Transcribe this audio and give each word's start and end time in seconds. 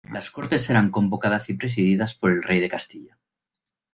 Las 0.11 0.31
Cortes 0.31 0.67
eran 0.71 0.89
convocadas 0.89 1.47
y 1.51 1.53
presididas 1.53 2.15
por 2.15 2.31
el 2.31 2.41
rey 2.41 2.59
de 2.59 2.69
Castilla. 2.69 3.19